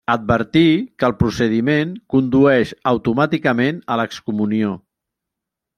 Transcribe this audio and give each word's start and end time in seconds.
Advertí 0.11 0.61
que 1.01 1.05
el 1.07 1.13
procediment 1.19 1.93
condueix 2.15 2.73
automàticament 2.93 3.83
a 3.97 4.01
l'excomunió. 4.03 4.75